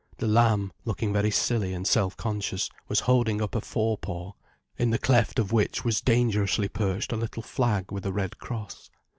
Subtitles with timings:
[0.17, 4.31] The lamb, looking very silly and self conscious, was holding up a forepaw,
[4.75, 8.89] in the cleft of which was dangerously perched a little flag with a red cross.